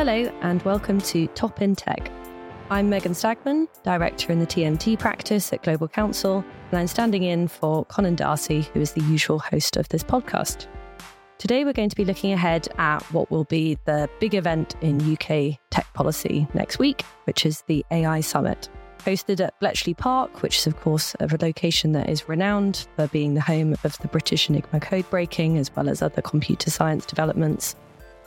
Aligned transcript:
Hello, 0.00 0.32
and 0.40 0.62
welcome 0.62 0.98
to 0.98 1.26
Top 1.34 1.60
in 1.60 1.76
Tech. 1.76 2.10
I'm 2.70 2.88
Megan 2.88 3.12
Stagman, 3.12 3.68
Director 3.82 4.32
in 4.32 4.38
the 4.38 4.46
TMT 4.46 4.98
practice 4.98 5.52
at 5.52 5.62
Global 5.62 5.88
Counsel, 5.88 6.42
and 6.70 6.80
I'm 6.80 6.86
standing 6.86 7.22
in 7.22 7.48
for 7.48 7.84
Conan 7.84 8.14
D'Arcy, 8.14 8.62
who 8.72 8.80
is 8.80 8.92
the 8.92 9.02
usual 9.02 9.38
host 9.38 9.76
of 9.76 9.86
this 9.90 10.02
podcast. 10.02 10.68
Today, 11.36 11.66
we're 11.66 11.74
going 11.74 11.90
to 11.90 11.96
be 11.96 12.06
looking 12.06 12.32
ahead 12.32 12.66
at 12.78 13.02
what 13.12 13.30
will 13.30 13.44
be 13.44 13.76
the 13.84 14.08
big 14.20 14.34
event 14.34 14.74
in 14.80 15.02
UK 15.02 15.58
tech 15.68 15.92
policy 15.92 16.48
next 16.54 16.78
week, 16.78 17.02
which 17.24 17.44
is 17.44 17.62
the 17.66 17.84
AI 17.90 18.22
Summit. 18.22 18.70
Hosted 19.00 19.44
at 19.44 19.60
Bletchley 19.60 19.92
Park, 19.92 20.40
which 20.40 20.56
is, 20.56 20.66
of 20.66 20.80
course, 20.80 21.14
a 21.20 21.28
location 21.42 21.92
that 21.92 22.08
is 22.08 22.26
renowned 22.26 22.86
for 22.96 23.06
being 23.08 23.34
the 23.34 23.42
home 23.42 23.76
of 23.84 23.98
the 23.98 24.08
British 24.08 24.48
Enigma 24.48 24.80
code 24.80 25.10
breaking, 25.10 25.58
as 25.58 25.70
well 25.76 25.90
as 25.90 26.00
other 26.00 26.22
computer 26.22 26.70
science 26.70 27.04
developments 27.04 27.76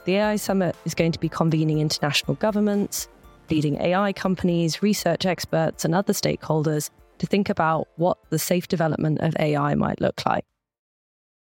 the 0.04 0.16
AI 0.16 0.36
Summit 0.36 0.76
is 0.84 0.94
going 0.94 1.12
to 1.12 1.20
be 1.20 1.28
convening 1.28 1.78
international 1.78 2.34
governments, 2.34 3.08
leading 3.50 3.80
AI 3.80 4.12
companies, 4.12 4.82
research 4.82 5.26
experts, 5.26 5.84
and 5.84 5.94
other 5.94 6.12
stakeholders 6.12 6.90
to 7.18 7.26
think 7.26 7.48
about 7.48 7.88
what 7.96 8.18
the 8.30 8.38
safe 8.38 8.68
development 8.68 9.20
of 9.20 9.34
AI 9.38 9.74
might 9.74 10.00
look 10.00 10.24
like. 10.26 10.44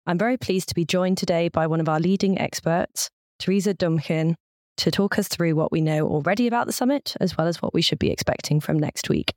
I'm 0.05 0.17
very 0.17 0.37
pleased 0.37 0.69
to 0.69 0.75
be 0.75 0.85
joined 0.85 1.17
today 1.17 1.49
by 1.49 1.67
one 1.67 1.79
of 1.79 1.89
our 1.89 1.99
leading 1.99 2.39
experts, 2.39 3.09
Theresa 3.39 3.73
Duemchen, 3.73 4.35
to 4.77 4.91
talk 4.91 5.19
us 5.19 5.27
through 5.27 5.55
what 5.55 5.71
we 5.71 5.81
know 5.81 6.07
already 6.07 6.47
about 6.47 6.67
the 6.67 6.73
summit, 6.73 7.15
as 7.19 7.37
well 7.37 7.47
as 7.47 7.61
what 7.61 7.73
we 7.73 7.81
should 7.81 7.99
be 7.99 8.11
expecting 8.11 8.59
from 8.59 8.79
next 8.79 9.09
week. 9.09 9.33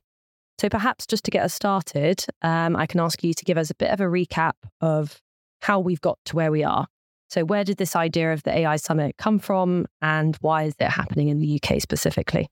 So, 0.59 0.69
perhaps 0.69 1.05
just 1.05 1.23
to 1.25 1.31
get 1.31 1.43
us 1.43 1.53
started, 1.53 2.25
um, 2.41 2.75
I 2.75 2.87
can 2.87 2.99
ask 2.99 3.23
you 3.23 3.33
to 3.33 3.45
give 3.45 3.57
us 3.57 3.69
a 3.69 3.75
bit 3.75 3.91
of 3.91 4.01
a 4.01 4.05
recap 4.05 4.53
of 4.81 5.21
how 5.61 5.79
we've 5.79 6.01
got 6.01 6.17
to 6.25 6.35
where 6.35 6.51
we 6.51 6.63
are 6.63 6.87
so, 7.29 7.43
where 7.43 7.63
did 7.63 7.77
this 7.77 7.95
idea 7.95 8.31
of 8.31 8.43
the 8.43 8.57
AI 8.57 8.77
Summit 8.77 9.17
come 9.17 9.39
from, 9.39 9.85
and 10.01 10.37
why 10.41 10.63
is 10.63 10.75
it 10.79 10.87
happening 10.87 11.27
in 11.27 11.39
the 11.39 11.59
UK 11.61 11.81
specifically? 11.81 12.47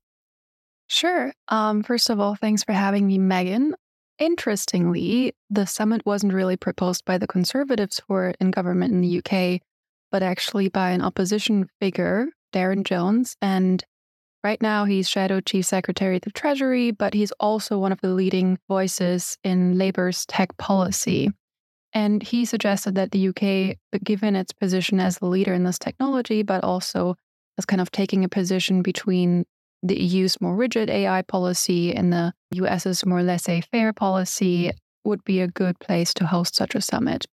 Sure. 0.87 1.33
Um, 1.47 1.81
first 1.81 2.09
of 2.09 2.19
all, 2.19 2.35
thanks 2.35 2.63
for 2.63 2.73
having 2.73 3.07
me, 3.07 3.17
Megan. 3.17 3.75
Interestingly, 4.19 5.33
the 5.49 5.65
summit 5.65 6.05
wasn't 6.05 6.33
really 6.33 6.57
proposed 6.57 7.05
by 7.05 7.17
the 7.17 7.27
Conservatives 7.27 8.01
who 8.07 8.13
are 8.13 8.33
in 8.39 8.51
government 8.51 8.93
in 8.93 9.01
the 9.01 9.19
UK, 9.19 9.61
but 10.11 10.23
actually 10.23 10.69
by 10.69 10.91
an 10.91 11.01
opposition 11.01 11.67
figure, 11.79 12.27
Darren 12.53 12.83
Jones. 12.83 13.35
And 13.41 13.83
right 14.43 14.61
now, 14.61 14.85
he's 14.85 15.09
Shadow 15.09 15.41
Chief 15.41 15.65
Secretary 15.65 16.17
of 16.17 16.21
the 16.21 16.31
Treasury, 16.31 16.91
but 16.91 17.13
he's 17.13 17.31
also 17.33 17.77
one 17.77 17.91
of 17.91 18.01
the 18.01 18.09
leading 18.09 18.57
voices 18.67 19.37
in 19.43 19.77
Labour's 19.77 20.25
tech 20.27 20.55
policy. 20.57 21.31
And 21.95 22.21
he 22.21 22.43
suggested 22.43 22.95
that 22.95 23.11
the 23.11 23.29
UK, 23.29 23.77
given 24.03 24.35
its 24.35 24.51
position 24.51 24.99
as 24.99 25.17
the 25.17 25.27
leader 25.27 25.53
in 25.53 25.63
this 25.63 25.79
technology, 25.79 26.43
but 26.43 26.61
also 26.61 27.15
as 27.57 27.65
kind 27.65 27.81
of 27.81 27.89
taking 27.89 28.25
a 28.25 28.29
position 28.29 28.81
between 28.81 29.45
the 29.81 29.95
EU's 29.95 30.41
more 30.41 30.55
rigid 30.55 30.89
AI 30.89 31.21
policy 31.21 31.95
and 31.95 32.11
the 32.11 32.33
US's 32.51 33.05
more 33.05 33.23
laissez 33.23 33.61
faire 33.71 33.93
policy, 33.93 34.71
would 35.05 35.23
be 35.23 35.39
a 35.39 35.47
good 35.47 35.79
place 35.79 36.13
to 36.15 36.25
host 36.25 36.55
such 36.55 36.75
a 36.75 36.81
summit. 36.81 37.25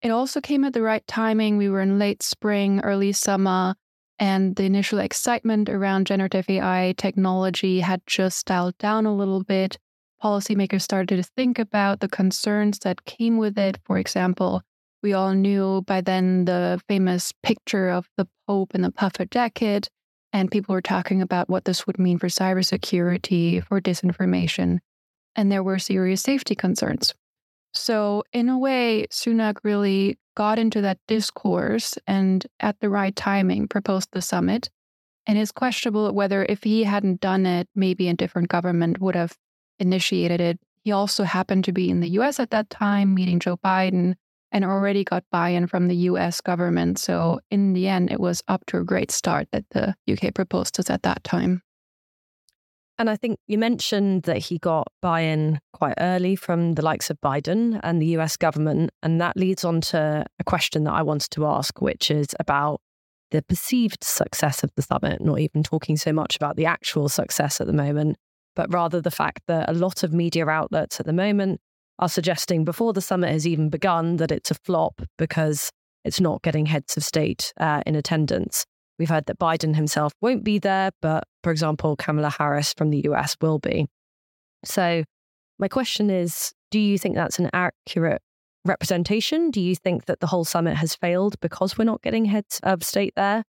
It 0.00 0.10
also 0.10 0.40
came 0.40 0.64
at 0.64 0.72
the 0.72 0.82
right 0.82 1.06
timing. 1.06 1.56
We 1.56 1.68
were 1.68 1.80
in 1.80 2.00
late 2.00 2.24
spring, 2.24 2.80
early 2.80 3.12
summer, 3.12 3.76
and 4.18 4.56
the 4.56 4.64
initial 4.64 4.98
excitement 4.98 5.68
around 5.68 6.08
generative 6.08 6.50
AI 6.50 6.94
technology 6.96 7.80
had 7.80 8.02
just 8.06 8.46
dialed 8.46 8.76
down 8.78 9.06
a 9.06 9.14
little 9.14 9.44
bit 9.44 9.78
policymakers 10.22 10.82
started 10.82 11.16
to 11.16 11.22
think 11.36 11.58
about 11.58 12.00
the 12.00 12.08
concerns 12.08 12.78
that 12.80 13.04
came 13.04 13.38
with 13.38 13.58
it. 13.58 13.78
For 13.84 13.98
example, 13.98 14.62
we 15.02 15.12
all 15.12 15.34
knew 15.34 15.82
by 15.86 16.00
then 16.00 16.44
the 16.44 16.80
famous 16.88 17.32
picture 17.42 17.88
of 17.88 18.08
the 18.16 18.28
Pope 18.46 18.74
in 18.74 18.82
the 18.82 18.92
puffer 18.92 19.24
jacket, 19.24 19.88
and 20.32 20.50
people 20.50 20.74
were 20.74 20.82
talking 20.82 21.20
about 21.20 21.48
what 21.48 21.64
this 21.64 21.86
would 21.86 21.98
mean 21.98 22.18
for 22.18 22.28
cybersecurity, 22.28 23.64
for 23.66 23.80
disinformation, 23.80 24.78
and 25.34 25.50
there 25.50 25.62
were 25.62 25.78
serious 25.78 26.22
safety 26.22 26.54
concerns. 26.54 27.14
So, 27.74 28.22
in 28.32 28.48
a 28.48 28.58
way, 28.58 29.06
Sunak 29.10 29.56
really 29.64 30.18
got 30.36 30.58
into 30.58 30.82
that 30.82 30.98
discourse 31.08 31.94
and 32.06 32.46
at 32.60 32.78
the 32.80 32.90
right 32.90 33.14
timing 33.16 33.66
proposed 33.66 34.10
the 34.12 34.22
summit. 34.22 34.68
And 35.26 35.38
it's 35.38 35.52
questionable 35.52 36.12
whether 36.12 36.44
if 36.48 36.64
he 36.64 36.84
hadn't 36.84 37.20
done 37.20 37.46
it, 37.46 37.68
maybe 37.74 38.08
a 38.08 38.14
different 38.14 38.48
government 38.48 39.00
would 39.00 39.14
have 39.14 39.36
initiated 39.78 40.40
it. 40.40 40.58
He 40.84 40.92
also 40.92 41.24
happened 41.24 41.64
to 41.64 41.72
be 41.72 41.90
in 41.90 42.00
the 42.00 42.10
US 42.10 42.40
at 42.40 42.50
that 42.50 42.70
time, 42.70 43.14
meeting 43.14 43.38
Joe 43.38 43.56
Biden, 43.56 44.14
and 44.50 44.64
already 44.64 45.04
got 45.04 45.24
buy 45.30 45.50
in 45.50 45.66
from 45.66 45.88
the 45.88 45.96
US 45.96 46.40
government. 46.40 46.98
So, 46.98 47.40
in 47.50 47.72
the 47.72 47.88
end, 47.88 48.10
it 48.10 48.20
was 48.20 48.42
up 48.48 48.64
to 48.66 48.78
a 48.78 48.84
great 48.84 49.10
start 49.10 49.48
that 49.52 49.64
the 49.70 49.94
UK 50.10 50.34
proposed 50.34 50.78
us 50.78 50.90
at 50.90 51.02
that 51.02 51.24
time. 51.24 51.62
And 52.98 53.08
I 53.08 53.16
think 53.16 53.38
you 53.48 53.58
mentioned 53.58 54.24
that 54.24 54.38
he 54.38 54.58
got 54.58 54.86
buy 55.00 55.20
in 55.20 55.58
quite 55.72 55.94
early 55.98 56.36
from 56.36 56.74
the 56.74 56.82
likes 56.82 57.10
of 57.10 57.20
Biden 57.20 57.80
and 57.82 58.00
the 58.00 58.18
US 58.18 58.36
government. 58.36 58.90
And 59.02 59.20
that 59.20 59.36
leads 59.36 59.64
on 59.64 59.80
to 59.92 60.24
a 60.38 60.44
question 60.44 60.84
that 60.84 60.92
I 60.92 61.02
wanted 61.02 61.30
to 61.30 61.46
ask, 61.46 61.80
which 61.80 62.10
is 62.10 62.28
about 62.38 62.80
the 63.30 63.42
perceived 63.42 64.04
success 64.04 64.62
of 64.62 64.70
the 64.76 64.82
summit, 64.82 65.22
not 65.22 65.40
even 65.40 65.62
talking 65.62 65.96
so 65.96 66.12
much 66.12 66.36
about 66.36 66.56
the 66.56 66.66
actual 66.66 67.08
success 67.08 67.60
at 67.60 67.66
the 67.66 67.72
moment 67.72 68.18
but 68.54 68.72
rather 68.72 69.00
the 69.00 69.10
fact 69.10 69.40
that 69.46 69.68
a 69.68 69.72
lot 69.72 70.02
of 70.02 70.12
media 70.12 70.46
outlets 70.46 71.00
at 71.00 71.06
the 71.06 71.12
moment 71.12 71.60
are 71.98 72.08
suggesting 72.08 72.64
before 72.64 72.92
the 72.92 73.00
summit 73.00 73.30
has 73.30 73.46
even 73.46 73.68
begun 73.68 74.16
that 74.16 74.32
it's 74.32 74.50
a 74.50 74.56
flop 74.64 75.02
because 75.18 75.70
it's 76.04 76.20
not 76.20 76.42
getting 76.42 76.66
heads 76.66 76.96
of 76.96 77.04
state 77.04 77.52
uh, 77.58 77.82
in 77.86 77.94
attendance. 77.94 78.64
We've 78.98 79.08
heard 79.08 79.26
that 79.26 79.38
Biden 79.38 79.74
himself 79.74 80.12
won't 80.20 80.44
be 80.44 80.58
there, 80.58 80.90
but 81.00 81.24
for 81.42 81.50
example, 81.50 81.96
Kamala 81.96 82.30
Harris 82.30 82.74
from 82.76 82.90
the 82.90 83.02
US 83.04 83.36
will 83.40 83.58
be. 83.58 83.86
So, 84.64 85.04
my 85.58 85.68
question 85.68 86.10
is 86.10 86.52
do 86.70 86.78
you 86.78 86.98
think 86.98 87.14
that's 87.14 87.38
an 87.38 87.50
accurate 87.52 88.22
representation? 88.64 89.50
Do 89.50 89.60
you 89.60 89.76
think 89.76 90.06
that 90.06 90.20
the 90.20 90.26
whole 90.26 90.44
summit 90.44 90.76
has 90.76 90.94
failed 90.94 91.38
because 91.40 91.76
we're 91.76 91.84
not 91.84 92.02
getting 92.02 92.24
heads 92.24 92.60
of 92.62 92.82
state 92.82 93.12
there? 93.16 93.44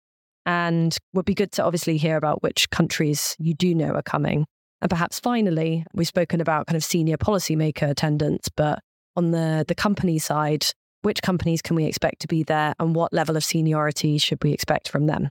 And 0.46 0.96
would 1.14 1.26
be 1.26 1.34
good 1.34 1.54
to 1.54 1.64
obviously 1.64 1.98
hear 1.98 2.18
about 2.18 2.44
which 2.44 2.70
countries 2.70 3.36
you 3.40 3.54
do 3.54 3.74
know 3.74 3.92
are 3.92 4.02
coming. 4.02 4.46
And 4.84 4.90
perhaps 4.90 5.18
finally, 5.18 5.86
we've 5.94 6.10
spoken 6.10 6.42
about 6.42 6.68
kind 6.68 6.76
of 6.76 6.84
senior 6.84 7.16
policymaker 7.16 7.90
attendance, 7.90 8.50
but 8.50 8.80
on 9.16 9.32
the, 9.32 9.64
the 9.66 9.76
company 9.76 10.20
side, 10.20 10.66
which 11.04 11.22
companies 11.22 11.62
can 11.62 11.78
we 11.78 11.86
expect 11.86 12.20
to 12.20 12.28
be 12.28 12.44
there 12.44 12.74
and 12.82 12.94
what 12.94 13.14
level 13.14 13.38
of 13.38 13.46
seniority 13.46 14.18
should 14.18 14.44
we 14.44 14.52
expect 14.52 14.90
from 14.90 15.08
them? 15.08 15.30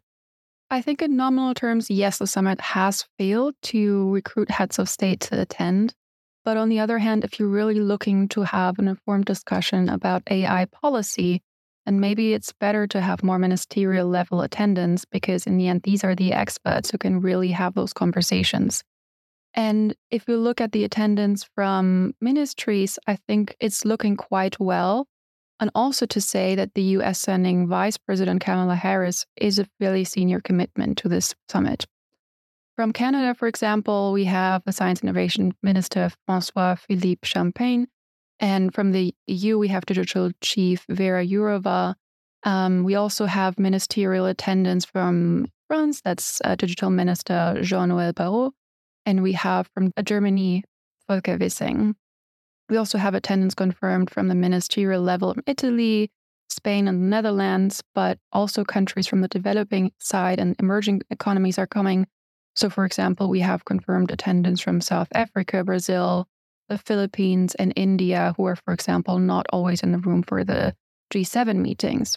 I 0.70 0.80
think 0.80 1.02
in 1.02 1.16
nominal 1.18 1.52
terms, 1.52 1.90
yes, 1.90 2.16
the 2.16 2.26
summit 2.26 2.62
has 2.62 3.04
failed 3.18 3.54
to 3.64 4.10
recruit 4.10 4.50
heads 4.50 4.78
of 4.78 4.88
state 4.88 5.20
to 5.20 5.42
attend. 5.42 5.92
But 6.46 6.56
on 6.56 6.70
the 6.70 6.80
other 6.80 6.98
hand, 6.98 7.22
if 7.22 7.38
you're 7.38 7.46
really 7.46 7.78
looking 7.78 8.28
to 8.28 8.44
have 8.44 8.78
an 8.78 8.88
informed 8.88 9.26
discussion 9.26 9.90
about 9.90 10.22
AI 10.30 10.64
policy, 10.64 11.42
and 11.84 12.00
maybe 12.00 12.32
it's 12.32 12.54
better 12.54 12.86
to 12.86 13.02
have 13.02 13.22
more 13.22 13.38
ministerial 13.38 14.08
level 14.08 14.40
attendance 14.40 15.04
because 15.04 15.46
in 15.46 15.58
the 15.58 15.68
end, 15.68 15.82
these 15.82 16.04
are 16.04 16.14
the 16.14 16.32
experts 16.32 16.90
who 16.90 16.96
can 16.96 17.20
really 17.20 17.50
have 17.50 17.74
those 17.74 17.92
conversations. 17.92 18.82
And 19.54 19.94
if 20.10 20.26
you 20.28 20.36
look 20.36 20.60
at 20.60 20.72
the 20.72 20.84
attendance 20.84 21.44
from 21.44 22.14
ministries, 22.20 22.98
I 23.06 23.16
think 23.16 23.54
it's 23.60 23.84
looking 23.84 24.16
quite 24.16 24.58
well. 24.58 25.06
And 25.60 25.70
also 25.74 26.06
to 26.06 26.20
say 26.20 26.54
that 26.54 26.74
the 26.74 26.82
US 26.98 27.20
sending 27.20 27.68
Vice 27.68 27.98
President 27.98 28.40
Kamala 28.40 28.74
Harris 28.74 29.26
is 29.36 29.58
a 29.58 29.68
fairly 29.78 30.04
senior 30.04 30.40
commitment 30.40 30.98
to 30.98 31.08
this 31.08 31.34
summit. 31.48 31.86
From 32.74 32.92
Canada, 32.92 33.34
for 33.34 33.46
example, 33.46 34.12
we 34.12 34.24
have 34.24 34.62
the 34.64 34.72
Science 34.72 35.02
Innovation 35.02 35.52
Minister 35.62 36.10
Francois 36.26 36.74
Philippe 36.76 37.26
Champagne. 37.26 37.86
And 38.40 38.74
from 38.74 38.92
the 38.92 39.14
EU, 39.26 39.58
we 39.58 39.68
have 39.68 39.86
Digital 39.86 40.32
Chief 40.40 40.84
Vera 40.88 41.24
Jourova. 41.24 41.94
Um, 42.42 42.82
we 42.82 42.94
also 42.94 43.26
have 43.26 43.58
ministerial 43.58 44.26
attendance 44.26 44.84
from 44.84 45.46
France, 45.68 46.00
that's 46.00 46.40
uh, 46.44 46.56
Digital 46.56 46.90
Minister 46.90 47.58
Jean 47.62 47.90
Noel 47.90 48.12
Barrot. 48.12 48.52
And 49.04 49.22
we 49.22 49.32
have 49.32 49.68
from 49.74 49.92
Germany, 50.04 50.64
Volker 51.08 51.36
Wissing. 51.36 51.94
We 52.68 52.76
also 52.76 52.98
have 52.98 53.14
attendance 53.14 53.54
confirmed 53.54 54.10
from 54.10 54.28
the 54.28 54.34
ministerial 54.34 55.02
level 55.02 55.32
in 55.32 55.42
Italy, 55.46 56.10
Spain, 56.48 56.88
and 56.88 57.02
the 57.02 57.06
Netherlands, 57.06 57.82
but 57.94 58.18
also 58.32 58.64
countries 58.64 59.06
from 59.06 59.20
the 59.20 59.28
developing 59.28 59.92
side 59.98 60.38
and 60.38 60.54
emerging 60.58 61.02
economies 61.10 61.58
are 61.58 61.66
coming. 61.66 62.06
So, 62.54 62.70
for 62.70 62.84
example, 62.84 63.28
we 63.28 63.40
have 63.40 63.64
confirmed 63.64 64.10
attendance 64.10 64.60
from 64.60 64.80
South 64.80 65.08
Africa, 65.14 65.64
Brazil, 65.64 66.28
the 66.68 66.78
Philippines, 66.78 67.54
and 67.56 67.72
India, 67.76 68.34
who 68.36 68.44
are, 68.46 68.56
for 68.56 68.72
example, 68.72 69.18
not 69.18 69.46
always 69.52 69.82
in 69.82 69.92
the 69.92 69.98
room 69.98 70.22
for 70.22 70.44
the 70.44 70.74
G7 71.12 71.56
meetings. 71.56 72.16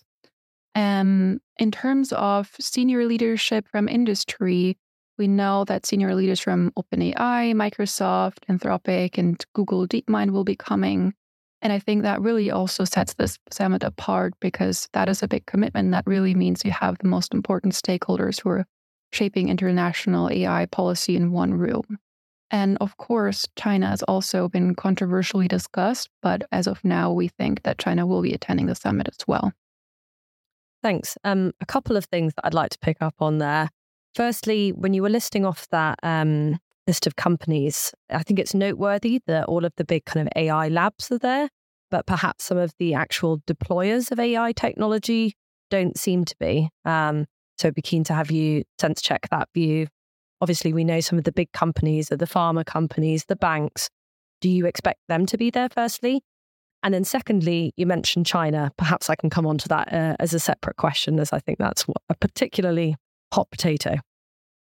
Um, 0.75 1.39
in 1.57 1.71
terms 1.71 2.11
of 2.11 2.51
senior 2.59 3.05
leadership 3.05 3.67
from 3.71 3.87
industry, 3.87 4.77
we 5.17 5.27
know 5.27 5.63
that 5.65 5.85
senior 5.85 6.13
leaders 6.15 6.39
from 6.39 6.71
OpenAI, 6.71 7.53
Microsoft, 7.53 8.39
Anthropic, 8.49 9.17
and 9.17 9.43
Google 9.53 9.87
DeepMind 9.87 10.31
will 10.31 10.43
be 10.43 10.55
coming. 10.55 11.13
And 11.61 11.71
I 11.73 11.79
think 11.79 12.03
that 12.03 12.21
really 12.21 12.51
also 12.51 12.83
sets 12.83 13.13
this 13.13 13.39
summit 13.51 13.83
apart 13.83 14.33
because 14.39 14.87
that 14.93 15.09
is 15.09 15.23
a 15.23 15.27
big 15.27 15.45
commitment. 15.45 15.91
That 15.91 16.05
really 16.05 16.35
means 16.35 16.65
you 16.65 16.71
have 16.71 16.97
the 16.99 17.07
most 17.07 17.33
important 17.33 17.73
stakeholders 17.73 18.41
who 18.41 18.49
are 18.49 18.65
shaping 19.13 19.49
international 19.49 20.29
AI 20.29 20.65
policy 20.67 21.15
in 21.15 21.31
one 21.31 21.53
room. 21.53 21.97
And 22.51 22.77
of 22.79 22.97
course, 22.97 23.47
China 23.55 23.87
has 23.87 24.03
also 24.03 24.47
been 24.47 24.75
controversially 24.75 25.47
discussed, 25.47 26.09
but 26.21 26.43
as 26.51 26.67
of 26.67 26.83
now, 26.83 27.11
we 27.11 27.29
think 27.29 27.63
that 27.63 27.79
China 27.79 28.05
will 28.05 28.21
be 28.21 28.33
attending 28.33 28.67
the 28.67 28.75
summit 28.75 29.07
as 29.07 29.25
well. 29.27 29.51
Thanks. 30.83 31.17
Um, 31.23 31.53
a 31.61 31.65
couple 31.65 31.97
of 31.97 32.05
things 32.05 32.33
that 32.35 32.45
I'd 32.45 32.53
like 32.53 32.69
to 32.69 32.79
pick 32.79 32.97
up 33.01 33.15
on 33.19 33.39
there. 33.39 33.69
Firstly, 34.15 34.71
when 34.71 34.93
you 34.93 35.01
were 35.01 35.09
listing 35.09 35.45
off 35.45 35.67
that 35.71 35.99
um, 36.01 36.57
list 36.87 37.05
of 37.05 37.17
companies, 37.17 37.93
I 38.09 38.23
think 38.23 38.39
it's 38.39 38.53
noteworthy 38.53 39.21
that 39.27 39.45
all 39.45 39.65
of 39.65 39.73
the 39.75 39.83
big 39.83 40.05
kind 40.05 40.25
of 40.25 40.31
AI 40.41 40.69
labs 40.69 41.11
are 41.11 41.17
there, 41.17 41.49
but 41.91 42.05
perhaps 42.05 42.45
some 42.45 42.57
of 42.57 42.73
the 42.79 42.93
actual 42.93 43.39
deployers 43.39 44.11
of 44.11 44.19
AI 44.19 44.53
technology 44.53 45.35
don't 45.69 45.97
seem 45.97 46.23
to 46.23 46.35
be. 46.39 46.69
Um, 46.85 47.25
so 47.57 47.67
I'd 47.67 47.75
be 47.75 47.81
keen 47.81 48.05
to 48.05 48.13
have 48.13 48.31
you 48.31 48.63
sense 48.79 49.01
check 49.01 49.27
that 49.31 49.49
view. 49.53 49.87
Obviously, 50.39 50.71
we 50.71 50.85
know 50.85 51.01
some 51.01 51.17
of 51.17 51.25
the 51.25 51.33
big 51.33 51.51
companies 51.51 52.09
are 52.09 52.17
the 52.17 52.25
pharma 52.25 52.65
companies, 52.65 53.25
the 53.25 53.35
banks. 53.35 53.89
Do 54.39 54.49
you 54.49 54.65
expect 54.65 54.99
them 55.09 55.25
to 55.25 55.37
be 55.37 55.49
there 55.49 55.69
firstly? 55.69 56.21
And 56.83 56.93
then, 56.93 57.03
secondly, 57.03 57.73
you 57.75 57.85
mentioned 57.85 58.27
China. 58.27 58.71
Perhaps 58.77 59.09
I 59.09 59.15
can 59.15 59.29
come 59.29 59.45
on 59.45 59.57
to 59.57 59.67
that 59.69 59.91
uh, 59.91 60.15
as 60.19 60.33
a 60.33 60.39
separate 60.39 60.77
question, 60.77 61.19
as 61.19 61.33
I 61.33 61.39
think 61.39 61.57
that's 61.57 61.85
a 62.09 62.15
particularly 62.15 62.95
hot 63.35 63.51
potato. 63.51 63.97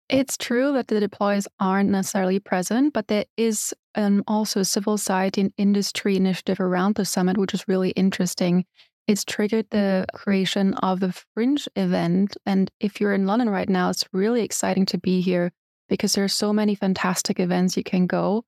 It's 0.08 0.36
true 0.36 0.72
that 0.72 0.88
the 0.88 1.00
deployers 1.00 1.46
aren't 1.58 1.90
necessarily 1.90 2.38
present, 2.38 2.92
but 2.92 3.08
there 3.08 3.24
is 3.36 3.74
um, 3.96 4.22
also 4.28 4.60
a 4.60 4.64
civil 4.64 4.96
society 4.96 5.40
and 5.40 5.52
industry 5.58 6.16
initiative 6.16 6.60
around 6.60 6.94
the 6.94 7.04
summit, 7.04 7.38
which 7.38 7.54
is 7.54 7.66
really 7.66 7.90
interesting. 7.90 8.64
It's 9.08 9.24
triggered 9.24 9.66
the 9.70 10.06
creation 10.14 10.74
of 10.74 11.02
a 11.02 11.12
fringe 11.34 11.68
event. 11.74 12.36
And 12.46 12.70
if 12.80 13.00
you're 13.00 13.14
in 13.14 13.26
London 13.26 13.50
right 13.50 13.68
now, 13.68 13.90
it's 13.90 14.04
really 14.12 14.42
exciting 14.42 14.86
to 14.86 14.98
be 14.98 15.20
here 15.20 15.52
because 15.88 16.14
there 16.14 16.24
are 16.24 16.28
so 16.28 16.52
many 16.52 16.74
fantastic 16.74 17.40
events 17.40 17.76
you 17.76 17.84
can 17.84 18.06
go 18.06 18.44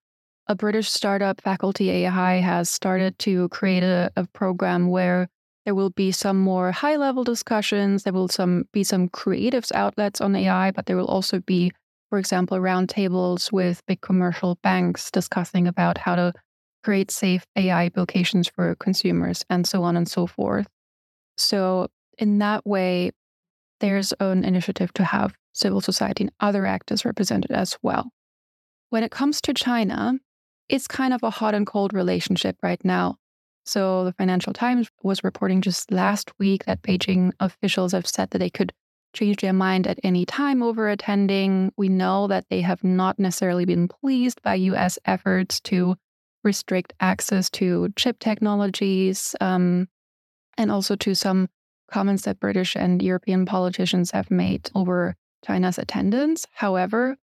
a 0.49 0.55
British 0.55 0.89
startup, 0.89 1.39
Faculty 1.39 1.91
AI, 1.91 2.39
has 2.39 2.71
started 2.71 3.17
to 3.19 3.47
create 3.49 3.83
a, 3.83 4.11
a 4.15 4.25
program 4.33 4.87
where 4.87 5.29
there 5.69 5.75
will 5.75 5.91
be 5.91 6.11
some 6.11 6.39
more 6.39 6.71
high 6.71 6.95
level 6.95 7.23
discussions. 7.23 8.01
There 8.01 8.11
will 8.11 8.27
some 8.27 8.65
be 8.73 8.83
some 8.83 9.07
creatives 9.07 9.71
outlets 9.71 10.19
on 10.19 10.35
AI, 10.35 10.71
but 10.71 10.87
there 10.87 10.97
will 10.97 11.05
also 11.05 11.41
be, 11.41 11.71
for 12.09 12.17
example, 12.17 12.57
roundtables 12.57 13.51
with 13.51 13.85
big 13.85 14.01
commercial 14.01 14.57
banks 14.63 15.11
discussing 15.11 15.67
about 15.67 15.99
how 15.99 16.15
to 16.15 16.33
create 16.83 17.11
safe 17.11 17.45
AI 17.55 17.85
applications 17.85 18.47
for 18.47 18.73
consumers 18.79 19.45
and 19.47 19.67
so 19.67 19.83
on 19.83 19.95
and 19.95 20.09
so 20.09 20.25
forth. 20.25 20.65
So, 21.37 21.89
in 22.17 22.39
that 22.39 22.65
way, 22.65 23.11
there's 23.79 24.11
an 24.13 24.43
initiative 24.43 24.91
to 24.93 25.03
have 25.03 25.35
civil 25.53 25.81
society 25.81 26.23
and 26.23 26.33
other 26.39 26.65
actors 26.65 27.05
represented 27.05 27.51
as 27.51 27.77
well. 27.83 28.09
When 28.89 29.03
it 29.03 29.11
comes 29.11 29.39
to 29.41 29.53
China, 29.53 30.13
it's 30.67 30.87
kind 30.87 31.13
of 31.13 31.21
a 31.21 31.29
hot 31.29 31.53
and 31.53 31.67
cold 31.67 31.93
relationship 31.93 32.57
right 32.63 32.83
now. 32.83 33.18
So 33.69 34.03
the 34.03 34.13
Financial 34.13 34.51
Times 34.51 34.89
was 35.03 35.23
reporting 35.23 35.61
just 35.61 35.91
last 35.91 36.31
week 36.39 36.65
that 36.65 36.81
Beijing 36.81 37.33
officials 37.39 37.91
have 37.91 38.07
said 38.07 38.31
that 38.31 38.39
they 38.39 38.49
could 38.49 38.73
change 39.13 39.37
their 39.41 39.53
mind 39.53 39.85
at 39.85 39.99
any 40.03 40.25
time 40.25 40.63
over 40.63 40.89
attending. 40.89 41.71
We 41.77 41.87
know 41.87 42.25
that 42.29 42.45
they 42.49 42.61
have 42.61 42.83
not 42.83 43.19
necessarily 43.19 43.65
been 43.65 43.87
pleased 43.87 44.41
by 44.41 44.55
US 44.55 44.97
efforts 45.05 45.59
to 45.61 45.95
restrict 46.43 46.93
access 46.99 47.47
to 47.51 47.89
chip 47.95 48.17
technologies 48.17 49.35
um, 49.39 49.87
and 50.57 50.71
also 50.71 50.95
to 50.95 51.13
some 51.13 51.47
comments 51.91 52.23
that 52.23 52.39
British 52.39 52.75
and 52.75 53.03
European 53.03 53.45
politicians 53.45 54.09
have 54.09 54.31
made 54.31 54.71
over 54.73 55.15
China's 55.45 55.77
attendance. 55.77 56.47
However, 56.53 57.17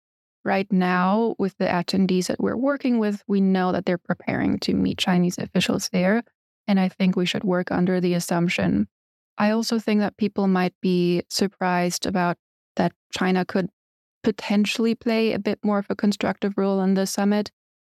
right 0.44 0.72
now 0.72 1.34
with 1.40 1.58
the 1.58 1.66
attendees 1.66 2.28
that 2.28 2.40
we're 2.40 2.56
working 2.56 3.00
with, 3.00 3.24
we 3.28 3.42
know 3.42 3.72
that 3.72 3.88
they're 3.88 3.98
preparing 3.98 4.60
to 4.60 4.76
meet 4.76 5.00
Chinese 5.00 5.40
officials 5.40 5.90
there. 5.92 6.24
And 6.68 6.80
I 6.80 6.90
think 6.90 7.16
we 7.16 7.26
should 7.26 7.44
work 7.44 7.72
under 7.72 8.02
the 8.02 8.14
assumption. 8.14 8.88
I 9.38 9.52
also 9.52 9.80
think 9.80 10.00
that 10.02 10.18
people 10.18 10.48
might 10.48 10.74
be 10.82 11.24
surprised 11.30 12.06
about 12.06 12.38
that 12.76 12.94
China 13.14 13.46
could 13.46 13.70
potentially 14.24 14.96
play 14.96 15.34
a 15.34 15.40
bit 15.40 15.60
more 15.64 15.78
of 15.78 15.88
a 15.90 15.96
constructive 15.96 16.58
role 16.58 16.82
in 16.82 16.96
the 16.96 17.06
summit, 17.06 17.52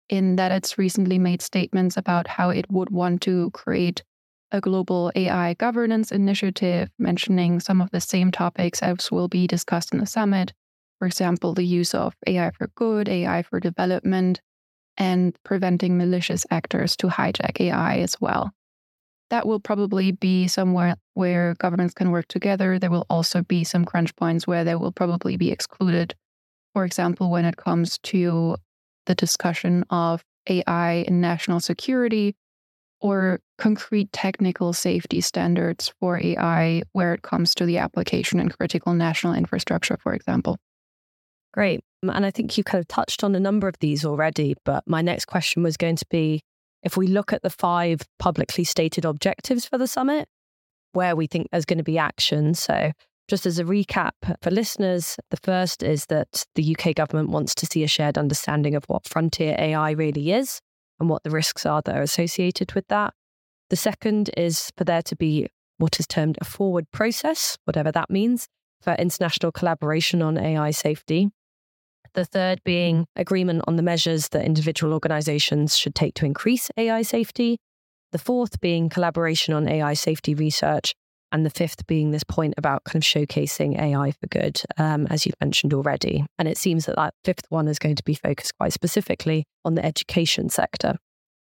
in 0.08 0.36
that 0.36 0.52
it's 0.52 0.78
recently 0.78 1.18
made 1.18 1.42
statements 1.42 1.96
about 1.96 2.26
how 2.26 2.50
it 2.50 2.70
would 2.70 2.90
want 2.90 3.22
to 3.22 3.50
create 3.52 4.02
a 4.50 4.60
global 4.60 5.12
AI 5.14 5.54
governance 5.54 6.10
initiative, 6.10 6.90
mentioning 6.98 7.60
some 7.60 7.80
of 7.80 7.90
the 7.90 8.00
same 8.00 8.30
topics 8.30 8.82
as 8.82 9.10
will 9.10 9.28
be 9.28 9.46
discussed 9.46 9.92
in 9.92 10.00
the 10.00 10.06
summit, 10.06 10.52
for 10.98 11.06
example, 11.06 11.54
the 11.54 11.64
use 11.64 11.94
of 11.94 12.16
AI 12.26 12.50
for 12.50 12.68
good, 12.74 13.08
AI 13.08 13.42
for 13.42 13.60
development, 13.60 14.40
and 14.96 15.36
preventing 15.44 15.96
malicious 15.96 16.44
actors 16.50 16.96
to 16.96 17.06
hijack 17.06 17.60
AI 17.60 17.98
as 17.98 18.20
well. 18.20 18.52
That 19.30 19.46
will 19.46 19.60
probably 19.60 20.12
be 20.12 20.48
somewhere 20.48 20.94
where 21.14 21.54
governments 21.54 21.94
can 21.94 22.10
work 22.10 22.28
together. 22.28 22.78
There 22.78 22.90
will 22.90 23.06
also 23.10 23.42
be 23.42 23.62
some 23.64 23.84
crunch 23.84 24.14
points 24.16 24.46
where 24.46 24.64
they 24.64 24.74
will 24.74 24.92
probably 24.92 25.36
be 25.36 25.50
excluded. 25.50 26.14
For 26.74 26.84
example, 26.84 27.30
when 27.30 27.44
it 27.44 27.56
comes 27.56 27.98
to 28.04 28.56
the 29.06 29.14
discussion 29.14 29.84
of 29.90 30.22
AI 30.48 31.04
in 31.06 31.20
national 31.20 31.60
security 31.60 32.36
or 33.00 33.40
concrete 33.58 34.12
technical 34.12 34.72
safety 34.72 35.20
standards 35.20 35.92
for 36.00 36.20
AI 36.22 36.82
where 36.92 37.14
it 37.14 37.22
comes 37.22 37.54
to 37.54 37.66
the 37.66 37.78
application 37.78 38.40
in 38.40 38.48
critical 38.48 38.94
national 38.94 39.34
infrastructure, 39.34 39.96
for 40.02 40.14
example. 40.14 40.56
Great. 41.52 41.80
And 42.02 42.24
I 42.24 42.30
think 42.30 42.56
you 42.56 42.64
kind 42.64 42.80
of 42.80 42.88
touched 42.88 43.24
on 43.24 43.34
a 43.34 43.40
number 43.40 43.68
of 43.68 43.74
these 43.80 44.04
already, 44.04 44.54
but 44.64 44.84
my 44.86 45.02
next 45.02 45.26
question 45.26 45.62
was 45.62 45.76
going 45.76 45.96
to 45.96 46.06
be 46.10 46.42
if 46.82 46.96
we 46.96 47.06
look 47.06 47.32
at 47.32 47.42
the 47.42 47.50
five 47.50 48.02
publicly 48.18 48.64
stated 48.64 49.04
objectives 49.04 49.64
for 49.64 49.78
the 49.78 49.86
summit, 49.86 50.28
where 50.92 51.16
we 51.16 51.26
think 51.26 51.48
there's 51.50 51.64
going 51.64 51.78
to 51.78 51.84
be 51.84 51.98
action. 51.98 52.54
So, 52.54 52.92
just 53.28 53.44
as 53.44 53.58
a 53.58 53.64
recap 53.64 54.12
for 54.40 54.50
listeners, 54.50 55.16
the 55.30 55.36
first 55.36 55.82
is 55.82 56.06
that 56.06 56.46
the 56.54 56.76
UK 56.76 56.94
government 56.94 57.28
wants 57.28 57.54
to 57.56 57.66
see 57.66 57.84
a 57.84 57.88
shared 57.88 58.16
understanding 58.16 58.74
of 58.74 58.84
what 58.86 59.06
frontier 59.06 59.54
AI 59.58 59.90
really 59.90 60.32
is 60.32 60.60
and 60.98 61.08
what 61.08 61.22
the 61.24 61.30
risks 61.30 61.66
are 61.66 61.82
that 61.84 61.96
are 61.96 62.02
associated 62.02 62.72
with 62.72 62.88
that. 62.88 63.12
The 63.70 63.76
second 63.76 64.30
is 64.36 64.72
for 64.76 64.84
there 64.84 65.02
to 65.02 65.16
be 65.16 65.48
what 65.76 66.00
is 66.00 66.06
termed 66.06 66.38
a 66.40 66.44
forward 66.44 66.90
process, 66.90 67.58
whatever 67.64 67.92
that 67.92 68.10
means, 68.10 68.48
for 68.80 68.94
international 68.94 69.52
collaboration 69.52 70.22
on 70.22 70.38
AI 70.38 70.70
safety. 70.70 71.30
The 72.18 72.24
third 72.24 72.64
being 72.64 73.06
agreement 73.14 73.62
on 73.68 73.76
the 73.76 73.82
measures 73.84 74.30
that 74.30 74.44
individual 74.44 74.92
organizations 74.92 75.76
should 75.76 75.94
take 75.94 76.14
to 76.14 76.26
increase 76.26 76.68
AI 76.76 77.02
safety. 77.02 77.58
The 78.10 78.18
fourth 78.18 78.60
being 78.60 78.88
collaboration 78.88 79.54
on 79.54 79.68
AI 79.68 79.94
safety 79.94 80.34
research. 80.34 80.96
And 81.30 81.46
the 81.46 81.50
fifth 81.50 81.86
being 81.86 82.10
this 82.10 82.24
point 82.24 82.54
about 82.58 82.82
kind 82.82 82.96
of 82.96 83.04
showcasing 83.04 83.80
AI 83.80 84.10
for 84.10 84.26
good, 84.32 84.60
um, 84.78 85.06
as 85.06 85.26
you've 85.26 85.40
mentioned 85.40 85.72
already. 85.72 86.26
And 86.40 86.48
it 86.48 86.58
seems 86.58 86.86
that 86.86 86.96
that 86.96 87.14
fifth 87.24 87.44
one 87.50 87.68
is 87.68 87.78
going 87.78 87.94
to 87.94 88.02
be 88.02 88.14
focused 88.14 88.58
quite 88.58 88.72
specifically 88.72 89.44
on 89.64 89.76
the 89.76 89.84
education 89.84 90.48
sector. 90.48 90.96